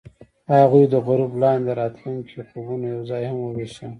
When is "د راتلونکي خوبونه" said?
1.73-2.85